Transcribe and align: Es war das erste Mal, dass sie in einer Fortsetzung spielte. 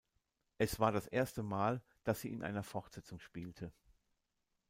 Es 0.57 0.79
war 0.79 0.91
das 0.91 1.05
erste 1.05 1.43
Mal, 1.43 1.83
dass 2.05 2.21
sie 2.21 2.31
in 2.33 2.41
einer 2.41 2.63
Fortsetzung 2.63 3.19
spielte. 3.19 3.71